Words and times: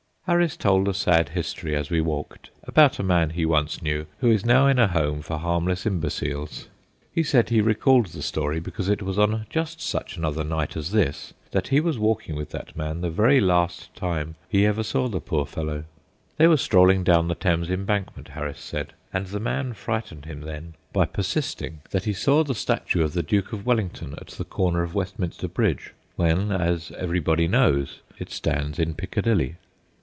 Harris 0.27 0.55
told 0.55 0.87
a 0.87 0.93
sad 0.93 1.29
history, 1.29 1.75
as 1.75 1.89
we 1.89 1.99
walked, 1.99 2.51
about 2.63 2.99
a 2.99 3.03
man 3.03 3.31
he 3.31 3.43
once 3.45 3.81
knew, 3.81 4.05
who 4.19 4.31
is 4.31 4.45
now 4.45 4.67
in 4.67 4.79
a 4.79 4.87
home 4.87 5.21
for 5.21 5.37
harmless 5.37 5.85
imbeciles. 5.85 6.69
He 7.11 7.21
said 7.23 7.49
he 7.49 7.59
recalled 7.59 8.05
the 8.05 8.21
story 8.21 8.61
because 8.61 8.87
it 8.87 9.01
was 9.01 9.19
on 9.19 9.45
just 9.49 9.81
such 9.81 10.15
another 10.15 10.45
night 10.45 10.77
as 10.77 10.91
this 10.91 11.33
that 11.49 11.67
he 11.69 11.81
was 11.81 11.97
walking 11.99 12.35
with 12.35 12.51
that 12.51 12.77
man 12.77 13.01
the 13.01 13.09
very 13.09 13.41
last 13.41 13.93
time 13.93 14.35
he 14.47 14.65
ever 14.65 14.83
saw 14.83 15.09
the 15.09 15.19
poor 15.19 15.45
fellow. 15.45 15.83
They 16.37 16.47
were 16.47 16.55
strolling 16.55 17.03
down 17.03 17.27
the 17.27 17.35
Thames 17.35 17.69
Embankment, 17.71 18.29
Harris 18.29 18.59
said, 18.61 18.93
and 19.11 19.25
the 19.25 19.39
man 19.39 19.73
frightened 19.73 20.25
him 20.25 20.41
then 20.41 20.75
by 20.93 21.07
persisting 21.07 21.81
that 21.89 22.05
he 22.05 22.13
saw 22.13 22.43
the 22.43 22.55
statue 22.55 23.03
of 23.03 23.13
the 23.13 23.23
Duke 23.23 23.51
of 23.51 23.65
Wellington 23.65 24.13
at 24.17 24.27
the 24.27 24.45
corner 24.45 24.81
of 24.83 24.95
Westminster 24.95 25.49
Bridge, 25.49 25.93
when, 26.15 26.53
as 26.53 26.91
everybody 26.91 27.49
knows, 27.49 27.99
it 28.17 28.29
stands 28.29 28.79
in 28.79 28.93
Piccadilly. 28.93 29.55